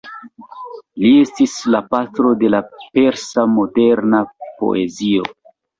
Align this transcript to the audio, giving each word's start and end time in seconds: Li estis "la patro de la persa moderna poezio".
Li 1.03 1.11
estis 1.25 1.53
"la 1.75 1.83
patro 1.93 2.33
de 2.41 2.51
la 2.57 2.63
persa 2.81 3.47
moderna 3.55 4.27
poezio". 4.49 5.33